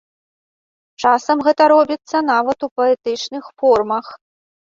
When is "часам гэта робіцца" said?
1.01-2.17